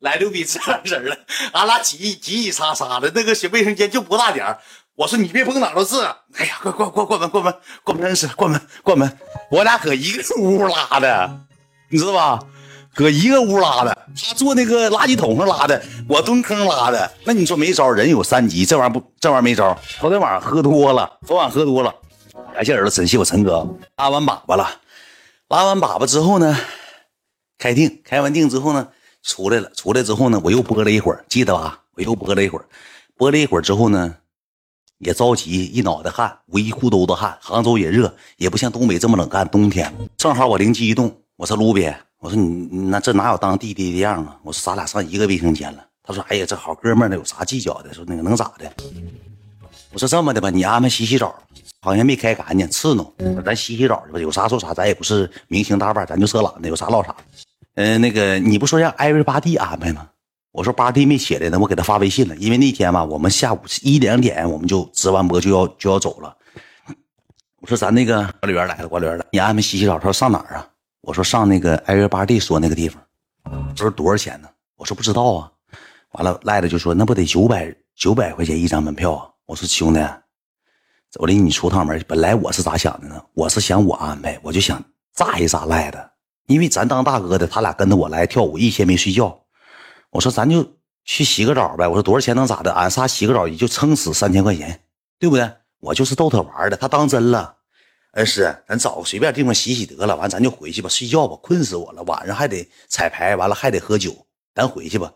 [0.00, 1.18] 来六比这样式儿的，
[1.52, 4.56] 俺俩挤挤挤擦擦的，那个小卫生间就不大点。
[4.94, 6.00] 我说你别蹦哪都是，
[6.36, 9.18] 哎呀，快关关关门关门关门是关门关门，
[9.50, 11.40] 我俩搁一个屋拉的，
[11.90, 12.38] 你知道吧？
[12.94, 17.12] 搁一个屋拉的，他坐那个垃圾桶上拉的，我蹲坑拉的。
[17.24, 19.78] 那你说没招，人有三急，这玩意儿不，这玩意儿没招。
[20.00, 21.94] 昨天晚上喝多了，昨晚喝多了，
[22.54, 24.80] 感谢儿子，感谢我陈哥，拉完粑粑了，
[25.48, 26.58] 拉完粑粑之后呢，
[27.58, 28.88] 开腚，开完腚之后呢，
[29.26, 31.80] 出来了，出来之后呢，我又播了一会儿，记得吧？
[31.94, 32.64] 我又播了一会儿，
[33.16, 34.14] 播了一会儿之后呢，
[34.98, 37.36] 也着急，一脑袋汗，我一裤兜子汗。
[37.40, 41.92] 杭州也热，也不像东北这么冷干，冬天正好我灵机一动，我说卢比。
[42.18, 44.38] 我说你那这哪有当弟弟的样啊？
[44.42, 45.84] 我说咱俩上一个卫生间了。
[46.02, 47.92] 他说：“哎呀，这好哥们儿呢，有啥计较的？
[47.92, 48.72] 说那个能咋的？”
[49.92, 51.34] 我说：“这么的吧，你安排洗洗澡，
[51.82, 53.12] 好像没开干净，刺挠。
[53.44, 57.14] 咱洗洗澡去吧，有啥说啥，咱也不是明星大腕，咱就色懒的，有啥唠啥。
[57.76, 60.10] 嗯，那个你不说让艾瑞巴蒂安排吗？
[60.50, 66.36] 我说巴蒂没起来呢，我给他发微信了，因为那天吧，我们下午一两点我们就直完播就要就要走了。
[67.60, 70.68] 我说咱那个管理员来了，管理员来，你安排洗洗澡，他说上哪儿啊？”
[71.02, 73.00] 我说上那个艾瑞巴蒂说那个地方，
[73.44, 74.48] 他说多少钱呢？
[74.76, 75.52] 我说不知道啊。
[76.12, 79.28] 完了赖子就说那不得九百九百块钱一张门票啊？
[79.44, 80.00] 我说兄弟，
[81.20, 82.02] 我领你出趟门。
[82.08, 83.22] 本来我是咋想的呢？
[83.34, 84.82] 我是想我安排，我就想
[85.14, 85.98] 炸一炸赖子，
[86.46, 89.38] 因为咱当大哥的，他俩跟着我来跳舞，一天没睡觉。
[90.10, 90.64] 我说咱就
[91.04, 91.86] 去洗个澡呗。
[91.86, 92.72] 我说多少钱能咋的？
[92.72, 94.80] 俺仨洗个澡也就撑死三千块钱，
[95.18, 95.50] 对不对？
[95.80, 97.54] 我就是逗他玩的，他当真了。
[98.12, 102.02] 二师，咱找个随便地方洗洗得了，完咱就回去吧，睡觉吧，困死我了。
[102.04, 104.16] 晚上还得彩排，完了还得喝酒，
[104.54, 105.12] 咱回去吧。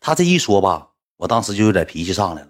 [0.00, 2.48] 他这一说吧，我当时就有点脾气上来了。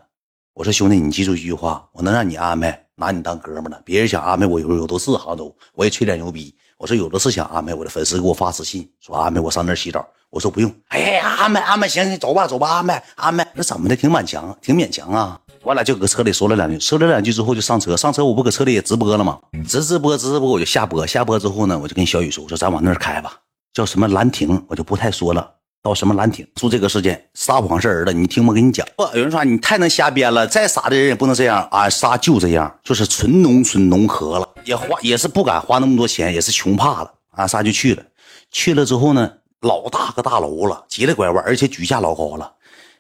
[0.55, 3.81] 我说兄弟，你记住一句话，我能让你安排，拿你当哥们了。
[3.85, 6.55] 别人想安排我，有有都是杭州，我也吹点牛逼。
[6.83, 10.69] 我说有的是想安排我的粉丝给我发私信说安排我上那儿洗澡，我说不用。
[10.89, 13.47] 哎，安排安排，行行，走吧走吧，安排安排。
[13.55, 15.39] 那怎么的，挺满强，挺勉强啊。
[15.63, 17.97] 我俩就搁车里说了两句，说了两句之后就上车。
[17.97, 19.39] 上车我不搁车里也直播了吗？
[19.69, 21.07] 直直播，直直播，我就下播。
[21.07, 23.33] 下播之后呢，我就跟小雨说：“我说咱往那儿开吧，
[23.73, 25.52] 叫什么兰亭，我就不太说了。
[25.83, 28.87] 到什么兰亭住这个事件，撒谎是儿子，你听我跟你讲。
[28.97, 31.67] 不，有人说你太能瞎编了，再傻的人也不能这样。
[31.73, 37.13] 俺仨就这样，就是纯农村农合了，也花也是不敢花那么多钱，也是穷怕了。
[37.33, 38.03] 俺仨就去了，
[38.51, 42.53] 去了之后呢，老大个大楼了，急了拐弯，而且举价老高了。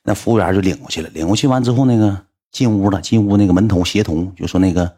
[0.03, 2.19] 那服务员就领过去了，领过去完之后那个。
[2.53, 4.93] 进屋了，进屋那个门童协同就说那个，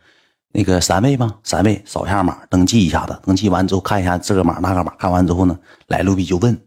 [0.51, 5.57] 那个三位吧，三位扫一下码，登记一下子，登记完之后看一下这个码那个码，看完之后呢，
[5.87, 6.61] 来路比就问，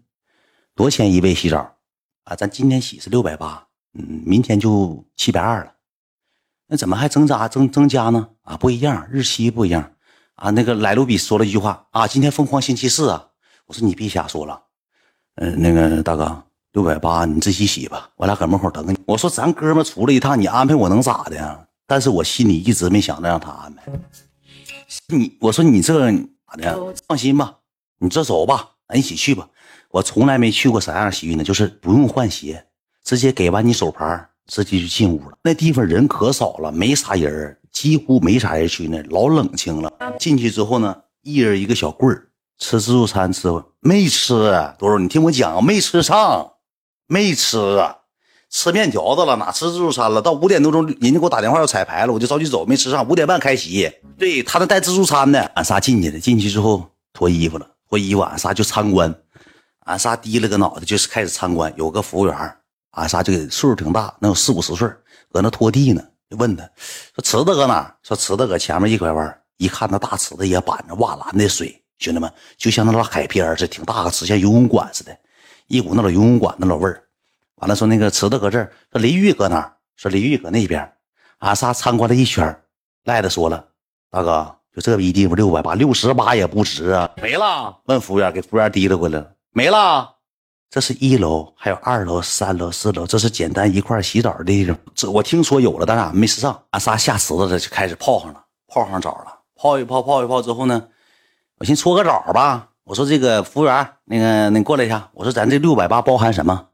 [0.77, 1.75] 多钱一位洗澡？
[2.25, 5.71] 啊，咱今天洗是六百八，嗯，明天就七百二了，
[6.67, 8.29] 那怎么还增加增增加呢？
[8.43, 9.91] 啊，不一样，日期不一样，
[10.35, 13.27] 啊，那个来路比说了一句话啊，今天疯狂星期四啊，
[13.65, 14.61] 我说你别瞎说了，
[15.35, 16.43] 嗯，那个大哥。
[16.73, 18.95] 六百八，你自己洗吧，我俩搁门口等你。
[19.07, 21.59] 我说咱哥们出来一趟，你安排我能咋的呀？
[21.87, 23.83] 但是我心里一直没想着让他安排。
[25.07, 26.11] 你我说你这
[26.45, 26.93] 咋的？
[27.07, 27.57] 放心吧，
[27.97, 29.49] 你这走吧，咱一起去吧。
[29.89, 32.65] 我从来没去过啥样洗浴呢，就是不用换鞋，
[33.03, 35.37] 直接给完你手牌，直接就进屋了。
[35.43, 39.91] 那地方人可少了，没啥人，几乎没啥人去那，老冷清了。
[40.19, 42.27] 进去之后呢，一人一个小棍儿，
[42.59, 43.47] 吃自助餐吃
[43.79, 44.33] 没吃？
[44.77, 44.97] 多少？
[44.99, 46.51] 你听我讲，没吃上。
[47.09, 47.95] 没吃啊，
[48.49, 50.21] 吃面条子了，哪吃自助餐了？
[50.21, 53.07] 到五点多钟，人家给我打电话要彩排了，我就着急走，没吃上。
[53.07, 56.19] 五点半开席，对他那带自助餐的，俺仨进去了。
[56.19, 59.15] 进去之后脱衣服了，脱衣服，俺仨就参观。
[59.87, 61.73] 俺仨低了个脑袋，就是开始参观。
[61.77, 62.57] 有个服务员，
[62.91, 64.87] 俺仨就岁数挺大，能有四五十岁，
[65.31, 66.03] 搁那拖地呢。
[66.29, 66.69] 就问他
[67.15, 75.17] 说：“池子搁哪？”说：“池子搁前面一拐弯。”一看那大池子也板着瓦蓝的水，兄弟们就像那老海边似的，挺大个池，像游泳馆似的。
[75.67, 77.01] 一股那老游泳馆那老味儿，
[77.55, 79.73] 完了说那个池子搁这儿，说淋浴搁哪儿？
[79.95, 80.93] 说淋浴搁那边。
[81.39, 82.55] 俺仨参观了一圈，
[83.05, 83.65] 赖子说了，
[84.11, 87.79] 大哥就这逼地方六百八，六十八也不值啊，没了。
[87.85, 90.15] 问服务员，给服务员提溜回来了，没了。
[90.69, 94.77] 这是一楼，还有二楼、三楼、四楼，这是简单一块洗澡的地方。
[94.93, 96.61] 这我听说有了，但是俺没试上。
[96.71, 100.89] 俺仨下池子了，就开始泡上了，泡上澡了，泡一泡，泡一泡之后呢，
[101.59, 102.69] 我先搓个澡吧。
[102.83, 105.09] 我说这个服务员，那个你过来一下。
[105.13, 106.67] 我说咱这六百八包含什么？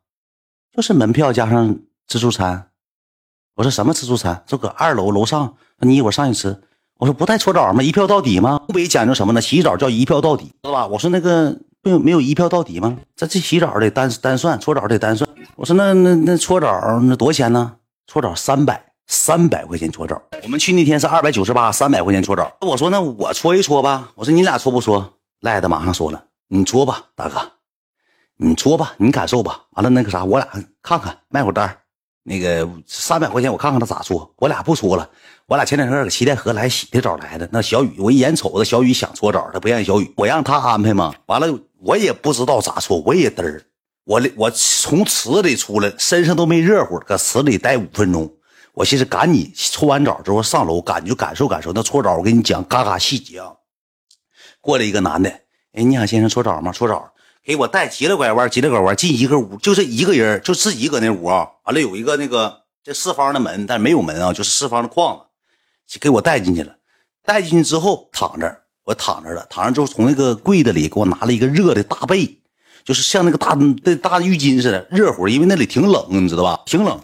[0.75, 2.72] 就是门票加上自助餐。
[3.56, 4.44] 我说什么自助餐？
[4.48, 6.64] 就搁二楼楼上，你一会儿上去吃。
[6.98, 7.84] 我说不带搓澡吗？
[7.84, 8.60] 一票到底吗？
[8.68, 9.42] 东北讲究什么呢？
[9.42, 10.88] 洗澡叫一票到底，是吧？
[10.88, 12.98] 我说那个没有没有一票到底吗？
[13.16, 15.30] 这这洗澡得单单算，搓澡得单算。
[15.56, 17.76] 我说那那那搓澡那多少钱呢？
[18.08, 20.22] 搓澡三百，三百块钱搓澡。
[20.44, 22.52] 我们去那天是二百九十八，三百块钱搓澡。
[22.62, 24.12] 我说那我搓一搓吧。
[24.16, 25.14] 我说你俩搓不搓？
[25.42, 27.36] 赖子马上说了：“你搓吧，大哥，
[28.38, 29.64] 你搓吧，你感受吧。
[29.72, 30.48] 完了那个啥，我俩
[30.82, 31.78] 看看卖会单
[32.24, 34.34] 那个三百块钱我看看他咋搓。
[34.38, 35.10] 我俩不搓了，
[35.46, 37.48] 我俩前两天搁七台河来洗的澡来的。
[37.52, 41.14] 那小雨，我一眼瞅着小雨想搓澡，他不让小雨，我让他安排嘛。
[41.25, 43.64] 完了我也不知道咋搓，我也嘚儿。
[44.06, 48.34] 我我从池里出来，身上都没热乎，搁池里待五分钟。
[48.74, 52.18] 我寻思赶紧搓完澡之后上楼，感就感受感受那搓澡。
[52.18, 53.54] 我跟你讲，嘎嘎细节啊。
[54.60, 55.30] 过来一个男的，
[55.74, 56.72] 哎，你好，先生，搓澡吗？
[56.72, 57.12] 搓澡。
[57.44, 61.45] 给我带急了拐弯，急了拐弯进一个屋，就是一个人，就自己搁那屋啊。
[61.66, 65.19] 完了有一个那个这四方的门，但没有门啊，就是四方的框
[65.86, 66.74] 子，给我带进去了。
[67.25, 69.45] 带进去之后躺着，我躺着了。
[69.50, 72.40] 躺着之后，从那个柜子里给我拿了一个热的大被，
[72.86, 76.62] 就是像那个大那大浴巾似的，热乎，因为那里挺冷，你知道吧？
[76.66, 76.98] 挺冷。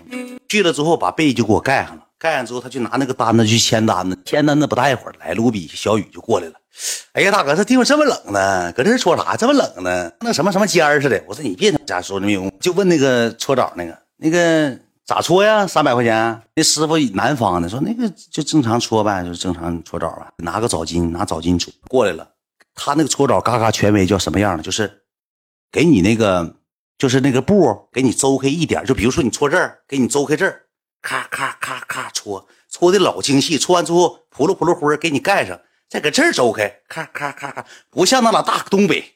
[0.47, 6.53] 去了之后把被就给我盖上了，盖上之后他就拿那个单子去签单子，签单子不大一会儿，来卢比小雨就过来了。
[7.13, 9.36] 哎呀，大哥，这地方这么冷呢，搁这搓啥？
[9.36, 10.12] 这么冷呢？
[10.21, 11.21] 那什么什么尖儿似的。
[11.27, 15.68] 我说你别他家说那没用，就问那个搓澡那个，那个咋搓呀？
[15.68, 16.42] 三百块钱。
[16.56, 20.30] 那师傅南方的说那个就正常搓呗，就正常搓澡吧。
[20.38, 22.27] 拿个澡巾，拿澡巾搓过来了。
[22.75, 24.63] 他那个搓澡嘎嘎权威叫什么样的？
[24.63, 25.01] 就是
[25.71, 26.56] 给你那个，
[26.98, 30.62] 就是那个布给你周开一点，就比如说你搓这儿，给你周开这儿，
[31.01, 33.57] 咔咔咔咔搓，搓的老精细。
[33.57, 35.60] 搓完之后，扑噜扑噜灰给你盖上。
[35.89, 39.15] 再搁这儿周开，咔咔咔咔，不像那老大东北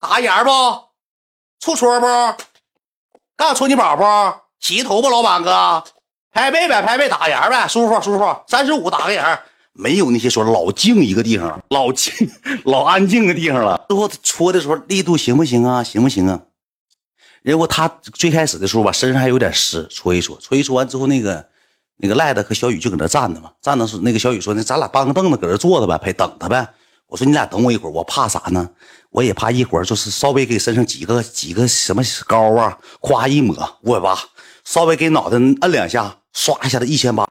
[0.00, 0.50] 打眼不，
[1.60, 2.06] 搓搓不，
[3.36, 4.02] 干啥搓你宝不？
[4.60, 5.84] 洗头不，老板哥，
[6.30, 9.38] 拍背呗，拍背打眼呗，舒服舒服，三十五打个眼，
[9.74, 12.12] 没有那些说老静一个地方，老静
[12.64, 13.84] 老安静的地方了。
[13.90, 15.84] 最后搓的时候力度行不行啊？
[15.84, 16.40] 行不行啊？
[17.42, 21.51] 然后他最开始的时候吧，身上还有点湿，搓一搓，搓一搓完之后那个。
[22.02, 26.66] 那个赖子和小雨就搁那站着嘛，站着是那个小雨说：“那咱俩搬个凳子搁这坐着呗，陪等他呗。”
[27.06, 28.68] 我说：“你俩等我一会儿，我怕啥呢？
[29.10, 34.18] 我也怕一会儿就是稍微给身上挤个几个什么膏啊，夸一抹五百八，
[34.64, 37.24] 稍微给脑袋摁两下，刷一下子一千八。”